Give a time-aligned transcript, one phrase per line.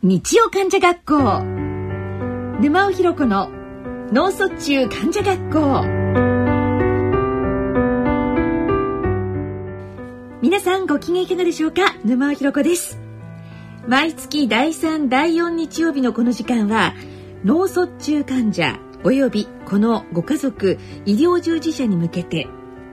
[0.00, 1.42] 日曜患者学校。
[2.60, 3.50] 沼尾ひろ子の
[4.12, 5.84] 脳卒中患者学校。
[10.40, 11.96] 皆さんご機嫌いかがでしょうか？
[12.04, 13.00] 沼尾ひろ子です。
[13.88, 16.94] 毎月第3第4日曜日のこの時間は
[17.44, 22.46] 脳卒中患者およびこのご家族医療従事者に向けて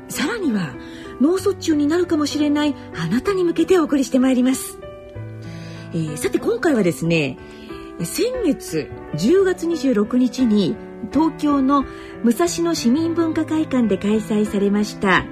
[0.07, 0.73] さらには
[1.21, 4.79] 脳卒中になるかもしれないあなたに向けてお送りしてまいります。
[5.95, 7.37] えー、さて今回はですね
[8.03, 10.75] 先月10月26日に
[11.13, 11.85] 東京の
[12.23, 15.25] 武蔵野市民文化会館で開催されました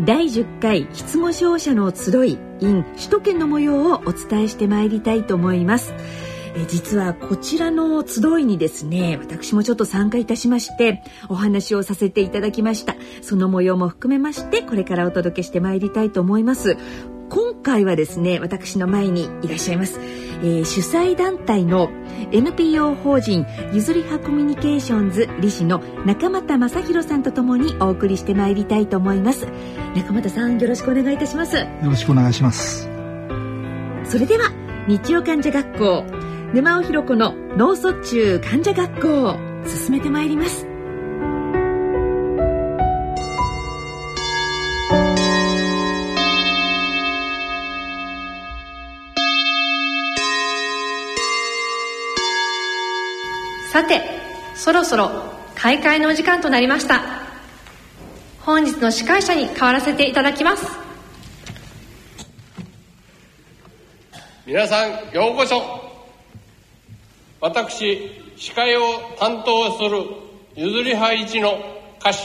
[0.00, 5.94] 第10回失語症者の集い in 首都圏の模様をお伝えしてまいりたいと思います。
[6.56, 16.76] え実はこちらの集いにですね私もちょっと参加いたしましてお話をさせていただきましたその模様も含めましてこれからお届けしてまいりたいと思います
[17.28, 21.90] 今回はですね私の前にいらっしゃいます、えー、主催団体の
[22.32, 29.46] NPO 法人ゆずりはコミュニケーションズ理事の中俣正弘さんとともにお送りしてまいりたいと思います。
[29.94, 31.56] 中俣さんよろしくお願いいたします。
[31.56, 32.88] よろしくお願いします。
[34.04, 34.50] それでは
[34.86, 36.04] 日曜患者学校
[36.52, 39.36] 沼尾ひろ子の脳卒中患者学校
[39.66, 40.66] 進めてまいります
[53.74, 54.02] さて
[54.54, 55.10] そろそろ
[55.56, 57.02] 開会のお時間となりました。
[58.42, 60.64] 本日の司会者に代わらせていただきます。
[64.46, 65.60] 皆さんようこそ。
[67.40, 68.82] 私司会を
[69.18, 70.04] 担当する
[70.54, 71.58] ゆずり派一の
[71.98, 72.18] 歌手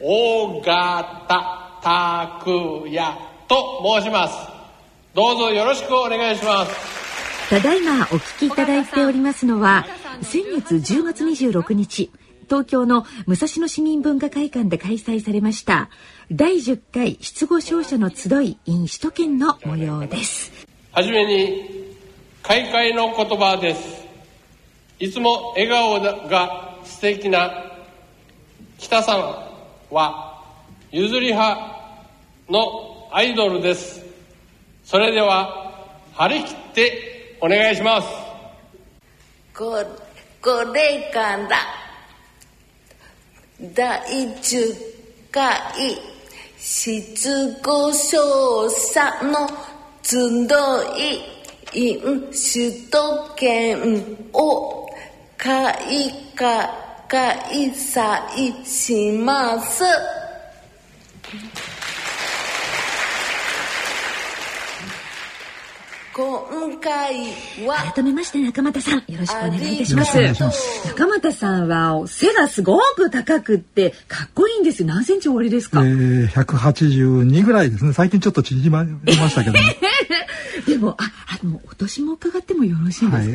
[0.00, 4.34] 大型拓也と申します。
[5.12, 6.99] どうぞよろしくお願いします。
[7.50, 9.84] ただいまお聞きいただいておりますのは
[10.22, 12.12] 先月10月26日
[12.44, 15.90] 東京の武蔵野市民文化会館で開催されました
[16.30, 20.52] 第10回失語症者の集い in 首都圏の模様です。
[20.92, 21.96] はじめに
[22.44, 24.06] 開会の言葉です。
[25.00, 27.50] いつも笑顔が素敵な
[28.78, 30.40] 北さんは
[30.92, 31.60] 譲り派
[32.48, 34.06] のアイドルです。
[34.84, 35.72] それでは
[36.14, 37.09] 張り切って
[37.40, 38.08] お願いします
[39.54, 39.84] こ
[40.42, 41.48] これから
[43.74, 44.00] 第
[44.38, 44.76] 10
[45.30, 45.60] 回
[46.58, 49.48] 失語症者の
[50.02, 50.16] 集
[50.98, 51.40] い
[51.72, 54.88] in 首都圏を
[55.36, 55.74] 開
[57.08, 59.82] 開催します。
[66.20, 67.32] 今回
[67.66, 70.18] は改めまして中俣さんよろしくお願いいたします。
[70.88, 74.88] 中俣さんは背がすごく高くってかっこいいんですよ。
[74.88, 77.94] 何センチおありですか、えー、182ぐらいですね。
[77.94, 79.60] 最近ちょっと縮まりましたけど、ね、
[80.66, 81.10] でもあ
[81.42, 83.32] あのお年も伺ってもよろしいですか、はいえ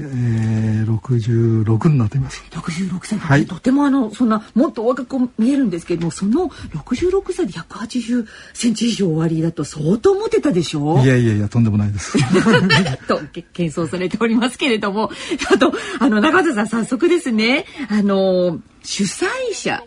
[0.85, 2.43] ー、66になっています。
[2.51, 10.99] 66歳はい、とてもあのそんなもっと若く見えるんですけどもその66歳で180センチ以上おありだと相当モテたでしょ？
[11.03, 12.17] いやいやいやとんでもないです。
[13.07, 13.21] と
[13.53, 15.11] 謙遜されておりますけれども。
[15.51, 17.65] あとあの中田さん早速ですね。
[17.89, 19.83] あの主催者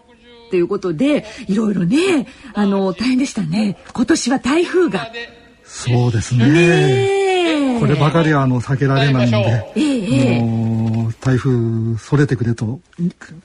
[0.51, 3.77] ということでいろいろねあの大変でしたね。
[3.93, 5.11] 今年は台風が。
[5.65, 6.49] そうですね。
[6.49, 7.18] ね
[7.79, 10.78] こればかりはあの避けられないんで、ええ、もう
[11.21, 12.81] 台風それてくれと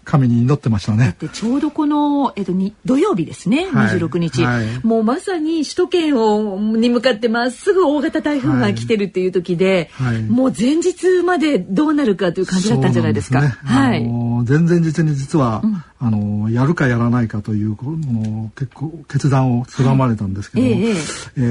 [0.04, 1.16] 神に祈ってましたね。
[1.34, 13.42] ちょうどこのえっとに土曜日ですね、二十六日、はい、もうまさに首都圏をに向かってまっすぐ大型台風が来てるっていう時で、はい、もう前日までどうなるかという感じだったんじゃないですか。
[13.42, 14.02] すね、はい。
[14.02, 15.84] 前々日に実は、うん。
[16.00, 20.94] あのやるかやらないかというの結構決断を定まれたんですけども、はい、ええ。
[21.38, 21.42] え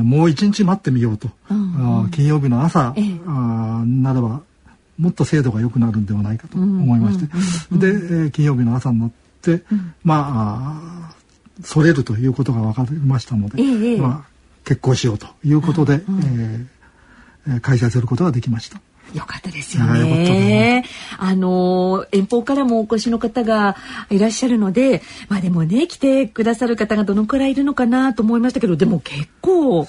[0.00, 2.04] ー、もう一日待ってみようと、うん。
[2.04, 4.40] うん、金曜日の朝、ええ、あならば
[4.98, 7.26] もっと精度が良くなるんではないかと思いまして、
[7.76, 9.10] で、えー、金曜日の朝になっ
[9.40, 10.80] て、うん、ま
[11.10, 11.14] あ
[11.62, 14.30] それるということが分かりましたので、え、まあ、
[14.64, 16.68] 決行しようということで、うん、
[17.46, 18.80] えー、開催することができました。
[19.14, 20.84] よかったですよね。
[21.18, 23.76] あの遠方からもお越しの方が
[24.08, 29.86] いらっしゃるので、まあでもね来てくださる方がどのくらいいるのかなと思いましたけど、でも結構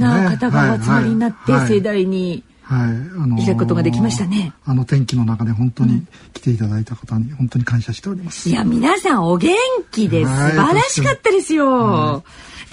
[0.00, 2.30] な方がお集まりになって盛大に。
[2.30, 2.86] はい、あ
[3.26, 4.52] のー、開くことができましたね。
[4.64, 8.48] あの天気の中で本当に来ていただいた方に本当に感謝しております。
[8.48, 9.54] いや皆さんお元
[9.92, 11.66] 気で素晴らしかったですよ。
[11.70, 12.22] は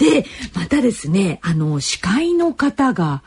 [0.00, 3.22] い、でまたですねあの司会の方が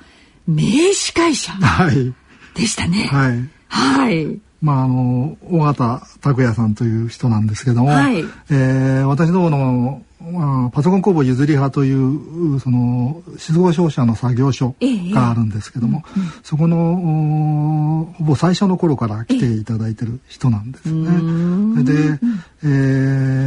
[0.46, 2.14] 名司会者はい
[2.54, 3.06] でしたね。
[3.06, 4.40] はいはい。
[4.68, 8.20] まああの尾形拓也さんという人なんですけども、はい。
[8.52, 15.12] えー私どもの、まあ、パソコン工房譲り派というその失語商社の作業所ええ。
[15.12, 16.04] があるんですけども、
[16.44, 21.84] そこのおほぼ最初の頃から来ていただいてる人なんですね。
[21.84, 22.20] で、
[22.64, 22.68] え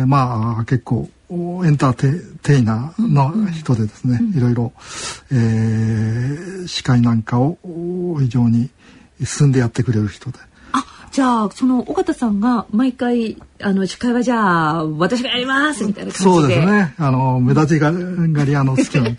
[0.05, 2.13] ーまあ結構おエンターテ
[2.43, 4.73] テイナーの人でですね、いろいろ、
[5.31, 8.71] えー司会なんかをお非常に
[9.23, 10.39] 進んでやってくれる人で。
[11.11, 16.31] あ、じゃあその尾形さんが毎回あの司会はじゃあ私がやりますみたいな感じで。
[16.31, 16.67] そうです。
[16.67, 16.95] ね。
[16.99, 19.11] あの目立ちががり屋の好きな。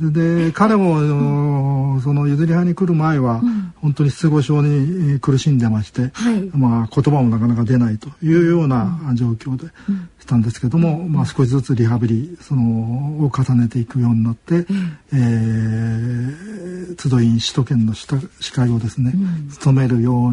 [0.00, 3.40] で彼もその譲り派に来る前は、
[3.76, 9.66] 本当に失語症にえー苦しんでまして、はいまあ言葉もなかなか出ないというような状況で
[10.15, 14.66] したんですけども、まあ少しずつリハビリそのを重ねていくようになって、
[15.12, 18.06] えー、集い首都圏の司
[18.40, 19.12] 司会をですね、
[19.52, 20.32] 務めるよう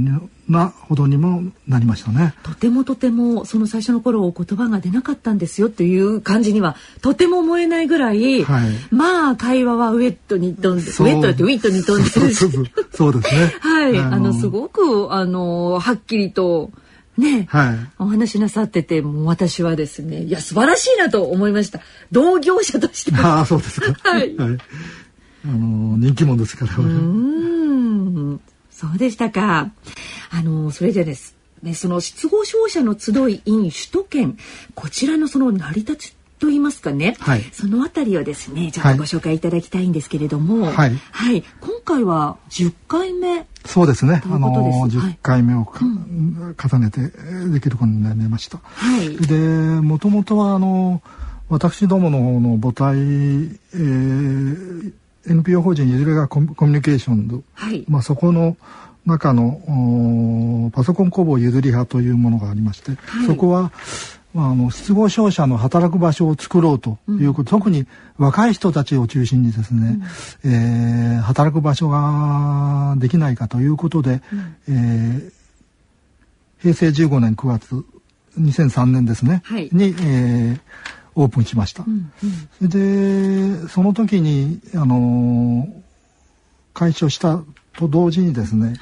[0.51, 2.33] なほどにもなりましたね。
[2.43, 8.69] とてもとてもその最初の頃言葉が出なかったんですよっていう感じにはとても思えないぐらい、はい。
[8.91, 12.35] まあ会話はウェットに飛んでウェットだってウィットに飛んでるし。
[12.91, 13.55] そうですね。
[13.61, 13.97] はい。
[13.97, 16.71] あのすごくあのはっきりと
[17.17, 17.77] ね、はい。
[17.99, 21.79] お話しなさっててもう私はですねいや素晴らしいなと思いました
[22.11, 23.93] 同業者としてああ、そうですか。
[24.09, 24.35] はい
[25.45, 26.73] あの、人気者ですから。
[26.75, 29.71] うーんそうでしたか。
[30.31, 34.37] あのそれでですねその失語症者の集い in 首都圏
[34.73, 37.41] こちらのその成り立ちと言いますかね、はい。
[37.53, 40.91] そのあたりをですねちょっとご紹介いただきたいんですけれども、はい。
[41.61, 43.47] 今回は10回目。
[43.65, 44.21] そうですね。
[44.25, 44.89] あの、はい。
[44.89, 48.59] 10回目をか、重ねてえーできることになりました。
[48.61, 49.15] はい。
[49.25, 51.01] で、もともとは、あの、
[51.47, 54.93] 私どもの方の母体、えー
[55.25, 57.85] NPO 法人ゆずれがコミコミュニケーションズ、はい。
[57.87, 58.57] まあ、そこの
[59.05, 63.27] 中のおパソコン工房ゆずり派というものがありまして、はい。
[63.27, 63.71] そこは、
[64.33, 67.85] まあ、あの失語症者の働く場所を作ろうということ、特に
[68.17, 69.99] 若い人たちを中心にですね、
[70.43, 74.21] えー働く場所ができないかということで、
[74.67, 75.31] えー
[76.59, 77.83] 平成15年9月
[78.39, 79.69] 2003年ですね、はい。
[79.71, 80.59] に、えー
[81.15, 81.85] オープンしました。
[82.57, 85.83] それでその時にあのー
[86.73, 87.39] 開所した
[87.77, 88.73] と同時にですね、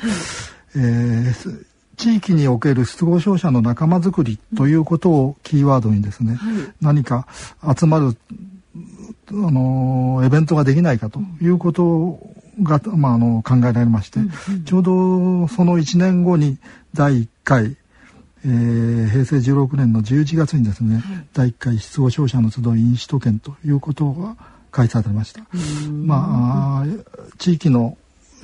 [0.76, 1.66] えーす
[2.02, 6.40] 地域における失語症者の仲間づくりということをキーワードにですね、
[6.82, 7.28] 何か
[7.78, 8.18] 集まる
[9.30, 12.20] あのイベントができないかということ
[12.64, 14.20] が、まあ、あの考えられまして、
[14.66, 16.58] ちょうどその1年後に
[16.96, 17.78] 第1回、
[18.46, 21.04] えー平成16年の11月にですね、
[21.34, 24.36] 第1回失語症者の集い飲酒都県ということが
[24.72, 25.42] 開催されました。
[25.88, 26.86] まあ
[27.38, 27.96] 地域の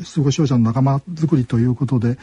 [0.03, 2.19] 失語症者の仲間づくりということで、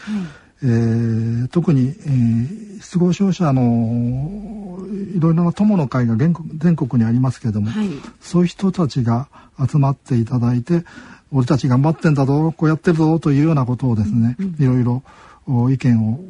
[0.63, 4.79] えー特に、えー失語症者の
[5.15, 7.89] いろいろな友の会が全国全国にありますけれども、はい。
[8.21, 9.29] そういう人たちが
[9.59, 10.85] 集まっていただいて
[11.33, 15.03] 俺たち頑張ってんだぞこうやってるぞというようなことをですね、いろいろ
[15.47, 16.21] お意見を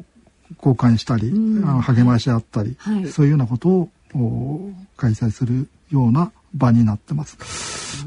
[0.59, 3.07] 交換したり、あの励まし合ったり、はい。
[3.09, 7.37] そういうようなことをお開催するような場になってます。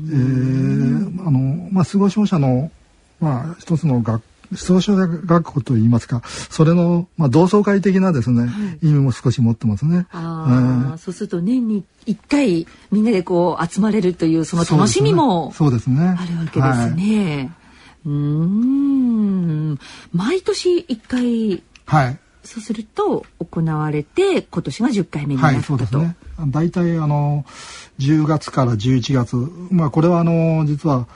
[0.09, 2.71] えーあのまあ失語症者の
[3.19, 4.21] まあ一つの学
[4.53, 8.49] 失語症者学校といいますかそれの、まあ、同窓会的なですね、
[8.81, 10.07] 意味も少し持ってますね。
[10.11, 16.15] あーそうすると年に1回みんなでこう集まれるというその楽しみもそうですね。
[16.17, 17.51] あるわけですね。
[18.05, 19.79] うーん
[20.13, 22.05] 毎年1回はい。
[22.05, 22.19] はい。
[22.43, 25.67] そうすると行われて今年が10回目になはい、ったと。
[25.67, 26.15] そうですね。
[26.47, 27.45] 大体あの
[27.99, 29.35] 10月から11月、
[29.69, 31.07] まあこれはあの実は、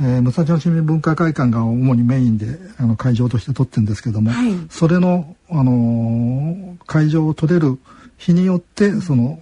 [0.00, 7.78] えー、武蔵野市民文化会館が主にメインであの会場として取ってるんですけども、はいそれのあのー会場を取れる
[8.16, 9.40] 日によってその、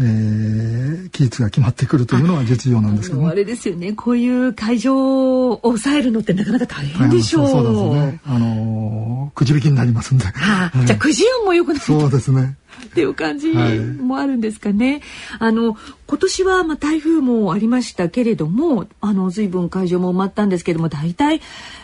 [0.00, 3.28] えー、期日が決まってくるというのは実情なんですけどね。
[3.28, 7.48] あれですよねこういう会場を抑えるのってなかなか大変でしょう。
[7.48, 8.20] そうそうですね。
[8.26, 10.24] あのーくじ引きになりますんで。
[10.24, 12.56] はあじゃあくじ運も良くないそうですね。
[12.84, 15.02] っていう感じはいもあるんですかね。
[15.38, 21.40] あの今年はまあ台風もありましたけれども、あの随分会場も埋まったんですけども、大体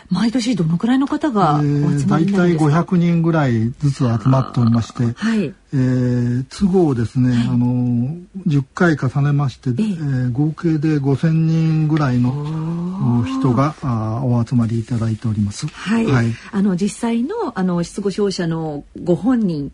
[0.09, 5.53] 毎年どのくらいの方がおえー集まり大体になるんですか？500人ぐらいずつ集まっておりまして、はい。
[5.73, 8.15] えー都合ですね、あの
[8.47, 12.31] 10回重ねまして、えー合計で5,000人ぐらいの
[13.21, 15.67] お人があーお集まりいただいております。
[15.67, 19.71] はい、はいあの実際のあの失語症者のご本人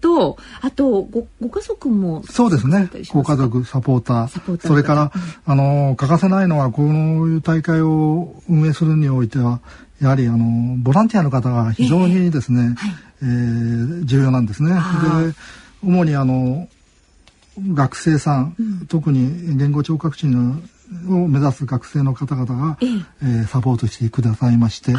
[0.00, 2.88] とあとごご家族もそうですね。
[3.12, 4.66] ご家族サポーター。
[4.66, 5.12] それから、
[5.46, 6.86] うん、あの欠かせないのはこう
[7.28, 9.60] いう大会を運営するにおいては
[10.00, 12.94] やはりあのボランティアの方が非常にですね、えー、はい。
[13.22, 14.70] えー、重要なんですね。
[14.70, 14.76] で
[15.82, 16.68] 主にあの
[17.74, 20.60] 学生さん、うん、特に言語聴覚士の
[21.08, 22.86] を目指す学生の方々が、え
[23.22, 24.98] えー、サポートしてくださいましてそ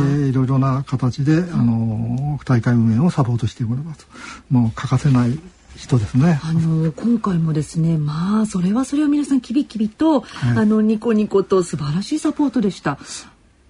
[0.00, 4.06] れでいろいろな形で、あの大会運営をサポートしております
[4.50, 5.38] もう欠かせない
[5.76, 6.40] 人ですね。
[6.42, 12.98] あの今回もですね、まあそれはそれは皆さんきびきびと、はい、あのニコニコと素晴らしいサポートでした。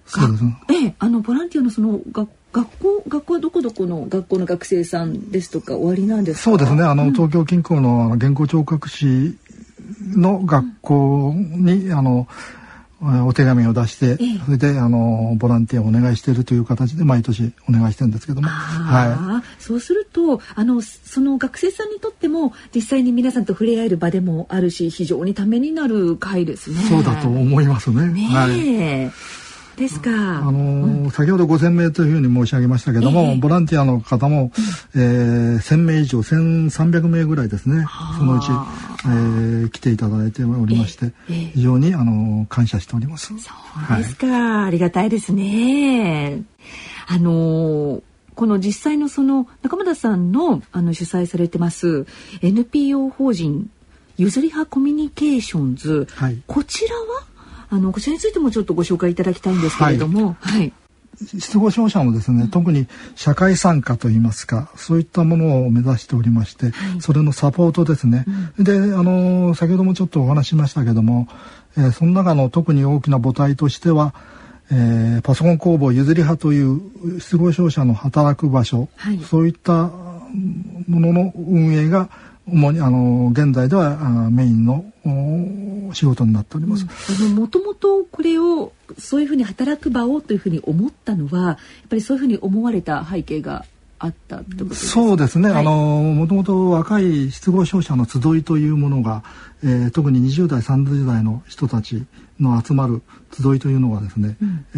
[0.05, 0.57] そうです、ね。
[0.69, 6.83] ええ、あのボランティアのその学学校学校はどこどこの学校の学生さんですとか終わりなんですそうですね。
[6.83, 9.37] あの、うん、東京近郊の原稿聴覚士
[10.15, 12.27] の学校に、うん、あの
[12.99, 26.81] お手紙を出して、ええ、それであのボランティアをお願いしているという形で毎年お願いしてるんですけども、はい、そうするとあのその学生さんにとっても実際に皆さんと触れ合える場でもあるし非常にためになる会ですね。
[26.89, 28.07] そうだと思いますね。
[28.07, 29.46] ねはい
[29.77, 30.09] ですか。
[30.09, 34.51] あの先ほど5000名というふうに申し上げましたけども、えー、ボランティアの方も、
[34.95, 37.85] うん、えー、1000名以上、1300名ぐらいですね、
[38.17, 43.27] そのうち、えー、来ていただいておりまして、えー、非常に、あのー、感謝しております。
[43.27, 46.41] そうですか、はい、ありがたいですね。
[47.07, 48.01] あのー
[48.37, 52.05] この実際のその中村さんのあの主催されてます
[52.43, 53.71] NPO 法人
[54.15, 57.23] ゆずりはコミュニケーションズ、はい、こちらは？
[57.69, 60.73] あのこちらについてもちょっとご紹介いただきたいんですけれども、はい、はい。
[61.25, 68.25] 失語症者もですね、うん、特に社会参加といいますかそういったものを目指しておりまして、はい、それのサポートですね、
[68.59, 71.27] うん、であの先ほどもちょっとお話しましたけども、
[71.75, 74.13] えー、その中の特に大きな母体としては、
[74.71, 79.89] えー、パソコン工房ゆずり派という失語症者の働く場所、はい、そういった
[80.87, 82.09] ものの運営が
[82.47, 84.85] 主にあの現在ではあメインの
[85.93, 86.85] 仕事になっております。
[87.33, 91.57] もともとこれをそういうふうに働く場をというふうに思ったのはやっ
[91.89, 93.65] ぱりそういうふうに思われた背景が
[93.99, 99.23] あったってことそうですね、はい、あのもともと若い失語症者の集いというものが、
[99.63, 102.05] えー、特に20代30代の人たち
[102.39, 103.01] の集まる
[103.33, 104.77] 集いというのがですね、うん、え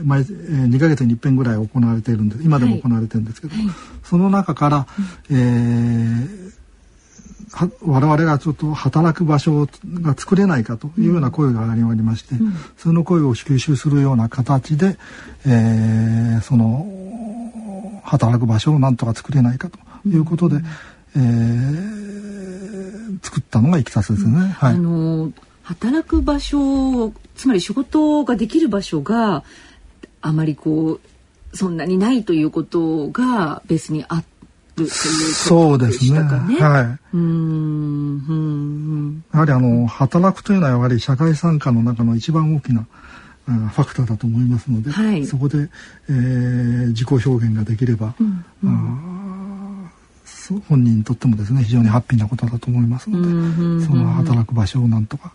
[0.00, 3.66] ー、毎、えー、2か月に一遍ぐらい行われているんです今でも行われてるんですけど、はい。
[3.66, 3.74] はい、
[4.04, 4.86] その中から、
[5.30, 6.48] うん、えー
[7.80, 9.66] 我々がちょっと働く場所
[10.02, 14.98] が作れないかというような声が上がりまして、うん、その声を吸収するような形で、
[15.46, 16.86] えー、その
[18.08, 20.64] 働く場所をなんとか作れないかということで、うん、
[21.14, 24.32] えー、作ったのがいきさつですね。
[24.32, 29.44] うん、はい、あの働く場所つまり仕事ができる場所が
[30.22, 31.00] あまりこう
[31.56, 34.38] そんなにないということがベースにあって。
[34.78, 36.20] というそうですね。
[36.20, 37.16] はい。
[37.16, 39.24] うん。
[39.34, 42.86] やはりあの働くというのはやはり社会参加の中の一番大きな
[43.48, 45.68] ファクターだと思いますので、はい、そこで、
[46.08, 49.90] えー、自己表現ができれば、うんうん、
[50.68, 53.22] 本人にとってもですね非常にハッピーなことだと思いますの
[53.78, 55.32] で、その働く場所をなんとか。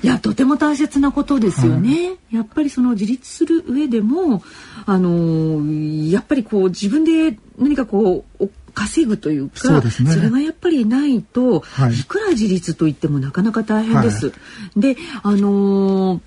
[0.00, 4.44] いやとても大切なことですよね、はい、やっぱりその自立する上でも
[4.86, 5.64] あの
[6.08, 14.28] やっぱりこう自分で何かこう稼ぐというかそ、ね,、れがやっぱりないと、はい、いくら自立といってもなかなか大変です。
[14.28, 14.32] は
[14.76, 16.20] い、であのー、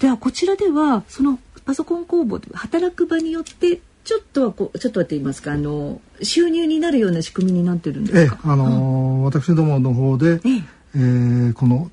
[0.00, 8.38] ではこちらではそのパソコン工房で働く場によってちょっとはこうちょっとはって言いますかあの収入になるような仕組みになってるんですか？
[8.44, 8.74] えあのーう
[9.20, 10.62] ん、私どもの方で、ええ。
[10.96, 11.90] えー、この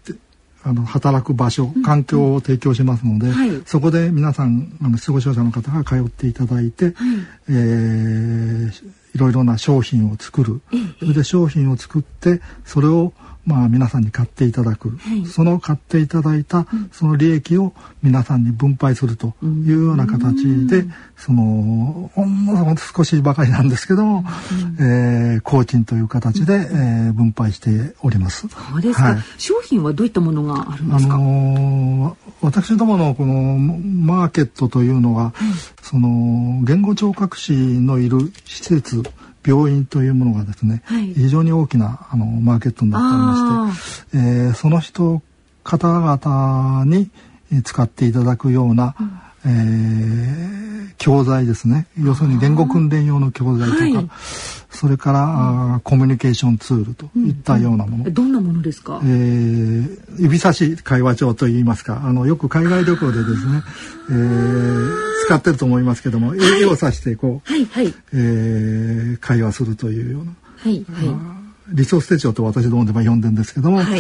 [0.64, 6.96] あの働く場所環境を提供しますので、うんはい、そこで皆さんあの失語症者の方が通っていただいて、はい、
[7.50, 10.62] えー、いろいろな商品を作る、
[11.00, 13.14] それで商品を作ってそれを
[13.48, 17.74] まあ、皆さんに買っていただく、はい、その買っていただいたその利益を
[18.04, 20.86] 皆さんに分配するというような形で、
[21.16, 24.26] そのほんの少しばかりなんですけども、
[24.80, 26.62] うん、えー、工賃という形で、うん、
[27.08, 28.50] えー、分配しております。
[28.50, 31.16] そうですか、はい、商品はどういったものがあるんですか？
[31.16, 35.34] あのー、私どものこのマーケットというのは、はい、
[35.82, 39.04] その言語聴覚士のいる施設
[39.48, 43.24] 病院というものがですね、はい、非常に大きなあのマーケットになっており
[43.70, 45.22] まして、えー、その人
[45.64, 47.10] 方々に
[47.64, 49.22] 使っていただくような、うん。
[49.46, 50.57] えー、
[50.98, 51.88] 教材ですね。
[52.02, 54.10] 要するに言語訓練用の教材とか、はい、
[54.70, 55.24] それから、
[55.76, 62.02] うん、コミュニケーションツールといったようなもの、うんうん、どんなものですか、えー、指差し会話帳といいますか。
[62.04, 63.64] あのよく海外旅行でですね、
[64.10, 64.92] えー、
[65.26, 67.94] 使ってると思いますけども、絵を指してこう、はいはい。
[68.14, 70.32] えー会話するというような。
[70.58, 71.37] はいは
[71.74, 74.00] 理想手帳と私どもでも呼んでるんですけども、はい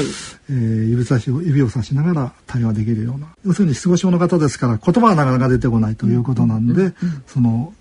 [0.50, 6.94] えー指差しを指をさしながら対話できるような要するに失語症の方ですから言葉はなかなか出てこないということなんで、
[7.28, 7.74] その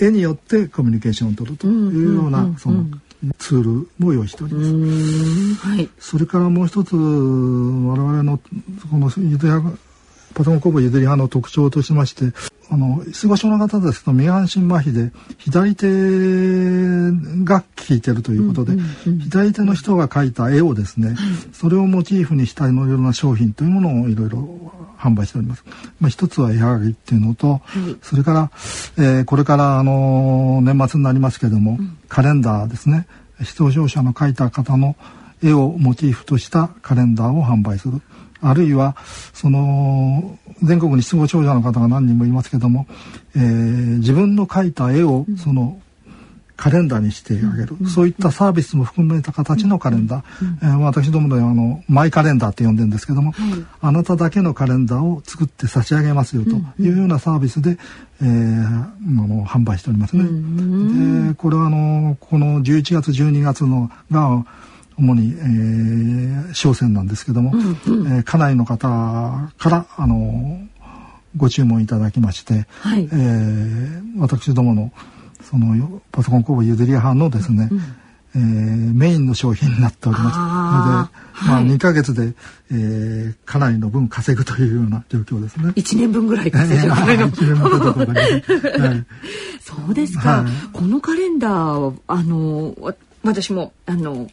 [0.00, 2.84] 絵によってコミュニケーションを取るというようなその
[3.38, 5.66] ツールも用意しております。
[5.66, 5.88] はい。
[5.98, 8.38] それからもう一つ我々の
[8.90, 9.78] このゆずり派
[10.34, 12.32] パソコン工房ゆずり派の特徴としまして
[12.70, 18.80] あの失語症の方ですと右半身麻痺で左手が効いてるということで、
[19.22, 21.14] 左手の人が描いた絵をですね、
[21.52, 24.38] それをモチーフにしたいろいろな商品というものをいろいろ
[24.98, 25.64] 販売しております。
[26.00, 27.60] まあ、一つは絵はがきっていうのと、
[28.02, 28.50] それから、
[28.96, 33.06] えーこれからあの年末になりますけども、カレンダーですね。
[33.42, 34.96] 失語症者の描いた方の
[35.42, 38.00] 絵をモチーフとしたカレンダーを販売する。
[38.44, 38.96] あるいは
[39.32, 42.86] その全国に失語症者の方が何人もいますけども、
[43.36, 45.80] えー自分の描いた絵をその
[46.56, 50.24] カレンダーにしてあげる、そういったサービスも含めた形のカレンダー、
[50.62, 53.32] えー私どもではあのマイカレンダーって呼んでるんですけども、
[53.80, 56.50] あなただけのカレンダーを作って差し上げますよと
[56.82, 57.78] いうようなサービスで、
[58.20, 60.24] えーあの販売しておりますね。
[61.28, 64.44] でこれはあのこの11月12月のが
[64.96, 68.88] 主に、えー、商戦なんですけども、えー家内の方
[69.58, 70.60] からあの
[71.36, 73.04] ご注文いただきまして、はい。
[73.04, 74.92] えー私どもの
[75.42, 77.68] そのよパソコン工房ゆずり派のですね、
[78.36, 80.26] えーメインの商品になっております。
[80.26, 81.10] ので、ま
[81.56, 81.66] あ、はい。
[81.66, 82.32] 2ヶ月で、
[82.70, 85.72] えーかなりの分稼ぐというような状況ですね。
[85.76, 87.26] 一年分ぐらい稼 いでるぐらいの。
[87.26, 89.06] はい。
[89.60, 90.52] そうですか、はい。
[90.72, 94.28] このカレンダーはあのわ私もあの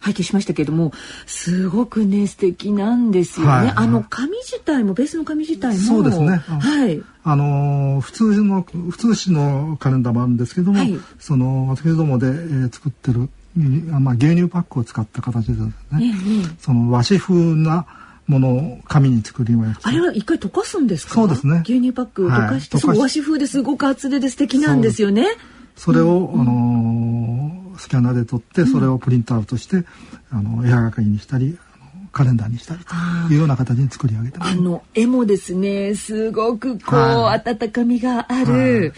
[0.00, 0.92] 拝見しましたけれども
[1.26, 3.66] すごくね素敵なんですよね、はい。
[3.66, 5.82] はいあの紙自体もベースの紙自体も。
[5.82, 6.36] そうですね。
[6.36, 7.02] はい。
[7.24, 10.98] あのー普通の普通紙のカレンダーもあるんですけども、はい。
[11.18, 13.28] その私どもで、えー作ってる、
[13.90, 16.14] まあ、牛乳パックを使った形でですね、ええええ。
[16.60, 17.86] その和紙風な
[18.28, 19.88] ものを紙に作りました。
[19.88, 21.14] あれは一回溶かすんですか？
[21.14, 21.62] そうですね。
[21.64, 22.26] 牛乳パック。
[22.26, 25.26] を溶かして、はい和紙風ですごく厚手で素敵なんですよね。
[25.76, 29.84] それを、あのースキャナーで撮ってそれをプリントアウトして、
[30.30, 32.94] あの絵はがきにしたりあのカレンダーにしたりと
[33.32, 34.52] いうような形に作り上げてます。
[34.52, 38.92] あの絵もですねすごくこう、は温かみがある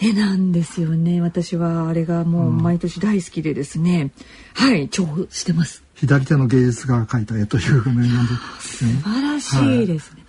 [0.00, 1.20] 絵なんですよね。
[1.20, 4.10] 私はあれがもう毎年大好きでですね、
[4.54, 5.84] はい重宝してます。
[5.94, 8.32] 左手の芸術家が描いた絵という名なんで。
[8.60, 10.24] すね素晴らしいですね、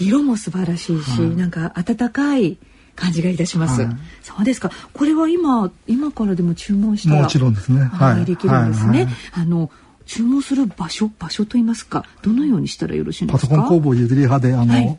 [0.00, 2.58] 色も素晴らしいし、なんか温かい
[2.96, 3.96] 感じがいたします、はい。
[4.22, 4.70] そうですか。
[4.92, 7.82] これは今今からでも注文したらもちろんですね。
[7.84, 8.24] はいはい。
[8.24, 9.04] できるんですね、はい。
[9.04, 9.14] はい。
[9.32, 9.70] あの
[10.06, 12.04] 注文する場所場所と言いますか。
[12.22, 13.54] どのようにしたらよろしいんでパすか？
[13.54, 14.98] ソコン工房ゆずり派であの、はい。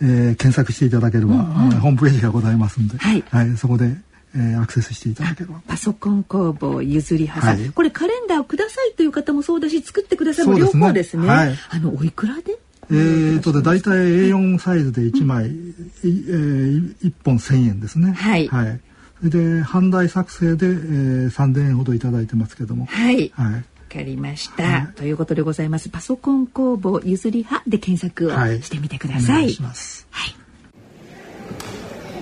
[0.00, 3.24] えー検索していただければ、あのホームページがございますんで、はい。
[3.56, 3.96] そこで、
[4.36, 5.60] えーアクセスしていただければ。
[5.66, 7.44] パソコン工房ゆずり派。
[7.44, 7.70] さん、はい。
[7.70, 10.86] これカレンダーをくださいという方もそうだし作ってくださいも両そうですね。
[10.86, 11.26] 方ですね。
[11.26, 11.54] はい。
[11.70, 12.56] あのおいくらで？
[12.90, 18.12] えーとで大体 A4 サイズで1枚、いえー、1本1000円ですね。
[18.12, 18.48] はい。
[18.48, 22.86] それで販売作成で、えー、3000円ほどいただいてますけども。
[22.86, 23.30] はい。
[23.34, 23.54] はい。
[23.54, 25.88] わかりました、ということでございます。
[25.88, 28.62] パソコン工房ゆずり派で検索をはい。
[28.62, 30.06] してみてくだおさい、願いします。
[30.10, 30.34] はい。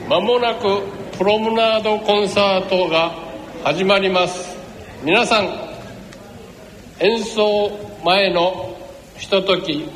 [0.08, 0.62] まもなく
[1.18, 3.12] プロムナードコンサートが
[3.64, 4.56] 始まります。
[5.04, 5.44] 皆さん
[7.00, 8.76] 演奏前の
[9.18, 9.88] ひととき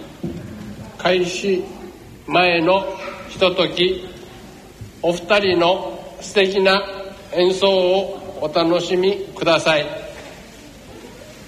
[1.03, 1.65] 開始
[2.27, 2.85] 前の
[3.31, 4.07] ひととき
[5.01, 6.83] お二人の素敵な
[7.33, 9.87] 演奏をお楽しみください。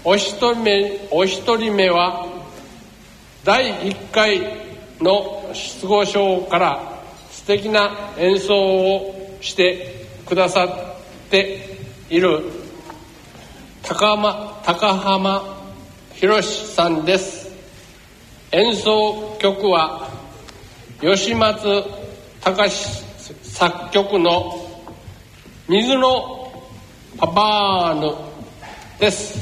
[0.05, 2.27] お一人目お一人目は
[3.45, 4.41] 第1回
[5.01, 11.77] の失語症から素敵な演奏をしてくださって
[12.09, 12.41] いる
[13.83, 15.59] 高浜高浜
[16.15, 17.42] 博さんです。
[18.55, 20.11] 演奏曲は
[21.01, 21.83] 吉松
[22.43, 23.03] 隆
[23.43, 24.69] 作曲の
[25.67, 26.53] 「水の
[27.17, 28.15] パパーヌ」
[29.01, 29.39] です。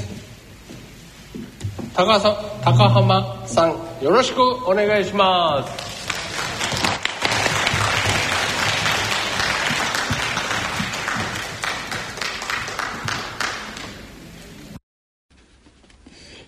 [1.93, 3.71] 高さ高浜さん
[4.01, 5.90] よろしくお願いします。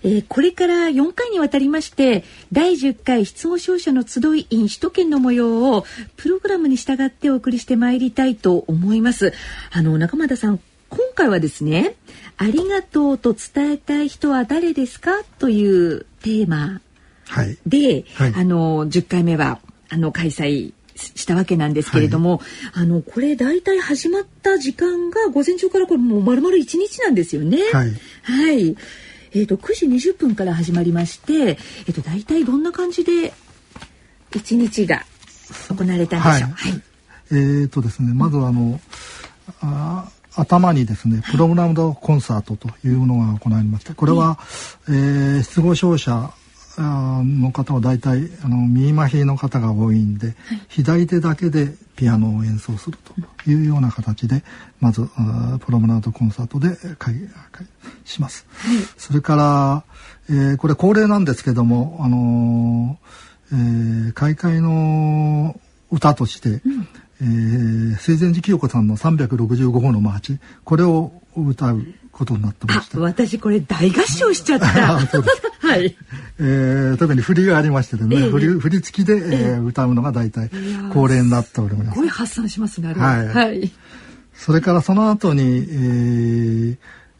[0.03, 5.85] えーこれから4回にわたりまして第10回失語症者の集い in 首都圏の模様を
[6.17, 9.33] プログラムに従ってお送りしてまいりたいと思います。
[9.71, 11.95] あの中俣さん今回はですね
[12.37, 16.81] ありがとうと伝えたい人は誰ですかというテーマ
[17.27, 17.57] はい。
[17.65, 18.33] で、はい。
[18.35, 27.57] あの10回目はあの開催したわけなんですけれども、はい、あのこれ大体始まった時間が午前中からこれもう丸々1日なんですよね。
[27.71, 27.91] はい、
[28.23, 28.75] はい
[29.33, 33.33] えーと、9時20分から始まりまして、えーと、大体どんな感じで
[34.31, 35.03] 1日が
[35.69, 36.51] 行われたんでしょう？
[36.51, 36.81] はい、はい、
[37.31, 38.79] えーとですね、まずあの、
[39.61, 44.39] あ頭にですねプログラムドコンサートというのが行われましてこれは、
[44.87, 46.31] えー、失語症者
[46.81, 50.35] の方は大体あの右麻痺の方が多いんで、はい、
[50.69, 54.43] 左手だけでピアノを演奏するというような形で
[54.79, 55.07] まず
[55.59, 57.15] プロムナードコンサートで開
[58.05, 58.45] します。
[58.49, 59.83] はい、それから、
[60.29, 65.59] えー、これ恒例なんですけども、あのー、えー、開会の
[65.91, 66.87] 歌として、うん。
[67.21, 74.67] えー、水前寺清子さんの365号のマーチこれを歌うことになってまして私これ大合唱しちゃった。
[75.59, 75.95] はい、
[76.39, 80.49] えー、特に振りがありましてね、えー、振り振り付きで、えー、歌うのが大体
[80.93, 81.91] 恒例になっております。
[81.91, 83.23] すごい発散しますねは。
[83.23, 83.71] い、はい、
[84.35, 86.77] それからその後に、え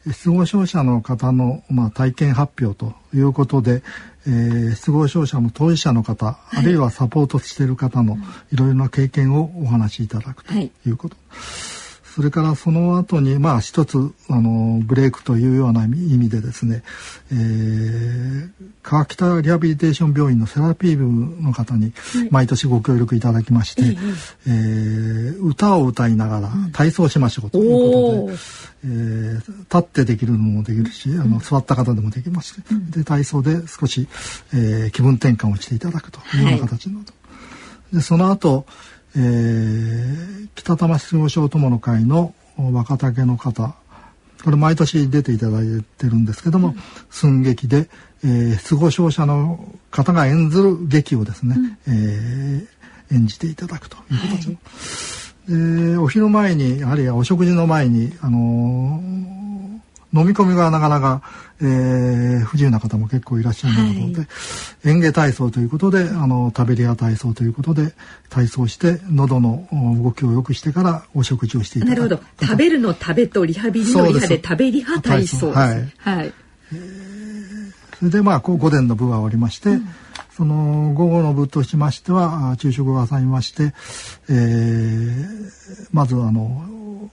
[0.08, 3.82] ー、失語症者の方の、まあ、体験発表ということで、
[4.27, 8.17] えー、失語症者の当事者の方、はい、あるいはサポートしている方の
[8.51, 10.71] いろいろな経験をお話しいただくとい。
[10.86, 11.15] うこと。
[11.29, 11.72] はい
[12.15, 13.97] それからその後にまあ一つ
[14.30, 16.84] あのブレイクというような意味でですね、
[17.32, 18.52] えー、
[18.84, 21.91] 川北リハビリテーション病院のセラピー部の方に
[22.30, 23.97] 毎年ご協力いただきまして、はい、
[24.45, 34.08] えー、歌を歌いながら体操しましょうということで、うん、えー、立ってできるのもできるし、あの座った方でもできまして、うん、で体操で少し、
[34.54, 37.06] えー、気分転換をしていただくというような形の、は
[37.91, 38.67] い、でその後
[39.15, 43.76] えー、北玉失語症友の会の若竹の方。
[44.43, 46.76] これ毎年出ていただいてるんですけども、うん、
[47.10, 47.89] 寸劇で、
[48.26, 51.56] えー、失語症者の方が演ずる劇をですね、
[51.88, 54.58] うん、えー、演じていただくという形で、
[55.54, 59.42] はい、でお昼前にやはりお食事の前にあのー
[60.13, 61.21] 飲み込みがなかなか、
[61.60, 64.28] えー、不自由な方も結構いらっしゃるので、はい、
[64.89, 67.93] 園芸体操ということであの食べり屋体操ということで
[68.30, 69.67] 体操して喉の
[70.04, 71.99] 動きを良くしてからお食事をしていただく。
[71.99, 72.45] なるほど。
[72.45, 75.52] 食べるの食べとリハビリのリハで食べリハ体操。
[75.52, 76.34] はい、はい、
[76.73, 79.89] えー、それでまあ午前の部が終わりまして、うん。
[80.36, 83.73] その午後の部としましては昼食を挟みまして、
[84.30, 87.10] えー、まずあの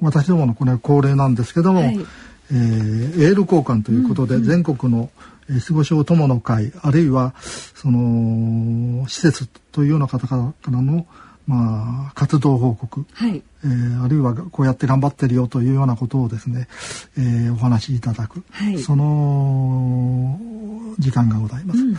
[0.00, 1.98] 私どものこれ恒例なんですけども、はい
[2.50, 5.10] えー、エール交換ということで、うんうん、全国の
[5.48, 11.06] 失語症友の会あるいはその施設というような方からの、
[11.46, 16.66] まあ、活動報告、はい、えー、あるいはこうやって頑張ってるよというようなことをですね、
[17.16, 20.40] えー、お話しいただく、はい、その
[20.98, 21.80] 時間がございます。
[21.80, 21.96] うん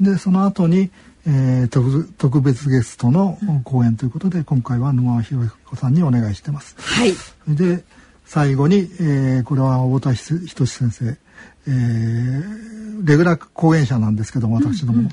[0.00, 0.90] うん、でその後に、
[1.26, 6.76] えー、特特別ゲストの講演ということで、今回は沼博彦さんにお願いしてます。
[6.78, 7.14] はい、
[7.48, 7.84] で
[8.24, 11.16] 最後に、えー、これは太田仁先生、
[11.66, 15.10] えー、レギュラー講演者なんですけども私ども、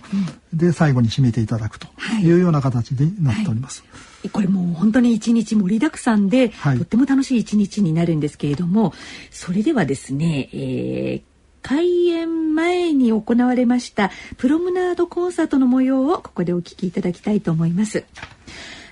[0.53, 1.87] で最後に締めていただくと
[2.21, 2.31] い。
[2.31, 3.81] うような形になっております。
[3.81, 3.91] はい。
[3.91, 8.93] はい、これもう本当に一日盛りだくさんで、はい、とっても楽しい一日になるんですけれども
[9.31, 11.21] それではですね、えー、
[11.61, 18.03] 開演前に行われましたプロムナードコンサートの模様をここでお聞きいただきたいと思います。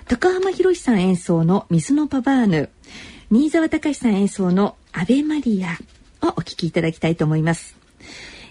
[0.06, 2.70] 高浜博さん演奏の水のパバーヌ
[3.30, 5.76] 新沢隆さん演奏のアベマリア
[6.26, 7.76] をお聴きいただきたいと思います。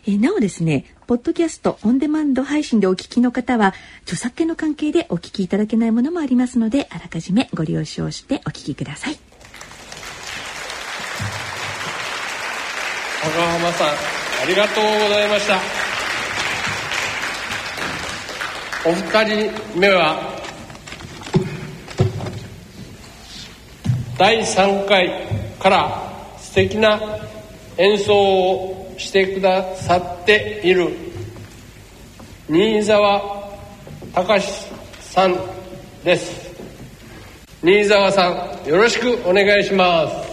[0.06, 9.18] え、なおですね、ポッドキャストオンデマンド配信でお聞きの方は、著作権の関係でお聞きいただけないものもありますので、あらかじめご了承してお聞きください。
[13.24, 13.92] 高浜さん、あ
[14.48, 15.60] りがとうございました。
[18.86, 20.37] お二人目は
[24.18, 25.28] 第3回
[25.60, 27.00] から素敵な
[27.78, 30.90] 演奏をしてくださっている
[32.50, 33.22] 新沢
[34.14, 34.48] 隆
[35.00, 35.36] さん
[36.04, 36.48] です。
[37.62, 40.27] 新沢さんよろしくお願いしますです。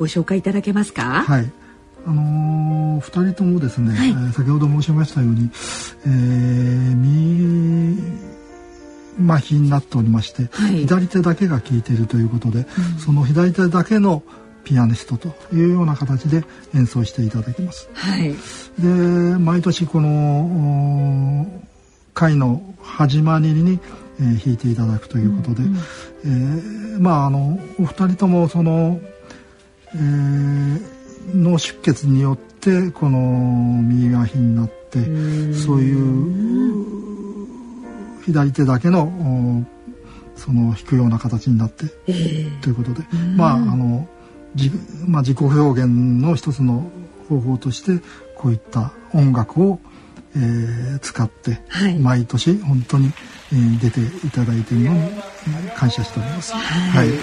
[0.00, 1.24] ご紹介いただけますか？
[1.24, 1.52] はい。
[2.06, 5.50] あのー、2人ともですね、はい、えー、先ほど申しましたように、
[6.06, 8.00] えー、右
[9.28, 12.66] 麻痺になっておりまして、はい、左手だけが効いているということで、うん、
[12.98, 14.22] その左手だけの
[14.64, 17.90] ピアニストというような形で演奏していただきます。
[17.92, 18.34] はい、
[18.78, 18.88] で
[19.38, 21.46] 毎年この
[22.14, 23.78] 会の始まりに、
[24.18, 25.76] えー、弾いていただくということで、うん、
[26.24, 28.98] えー、まああのお二人ともその、
[29.94, 30.80] えー、
[31.34, 33.18] 脳出血によってこの
[33.82, 35.00] 右がひになって
[35.54, 37.50] そういう
[38.24, 39.64] 左手だけの
[40.36, 43.02] その弾くような形になって、えー、ということで。
[43.36, 44.08] まああの
[44.54, 44.70] じ、
[45.06, 45.88] まあ、自己表現
[46.22, 46.90] の一つの
[47.28, 48.04] 方法として
[48.36, 49.78] こういった音楽を、
[50.34, 53.12] えー、使って、はい、毎年本当に、
[53.52, 55.10] えー、出ていただいているのに
[55.76, 56.52] 感謝しております。
[56.54, 57.18] はい、はい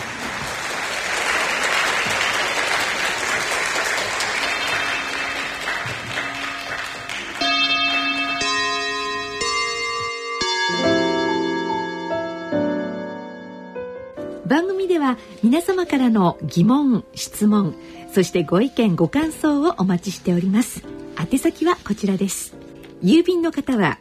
[14.48, 17.76] 番組では皆様からの疑問質問
[18.14, 20.86] そしてご意見ご感想をお待ちしております。
[21.20, 22.56] 宛先はこちらです。
[23.04, 24.00] 郵便の方は